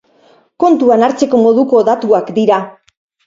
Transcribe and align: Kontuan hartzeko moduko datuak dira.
Kontuan 0.63 1.05
hartzeko 1.07 1.41
moduko 1.43 1.83
datuak 1.91 2.33
dira. 2.41 2.59